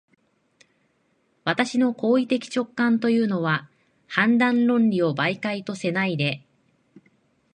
[1.43, 3.69] 私の行為的直観というのは、
[4.07, 6.41] 判断論理を媒介とせないで、